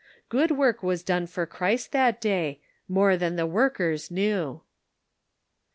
[0.29, 4.61] Good work was done for Christ that day, more than the workers knew.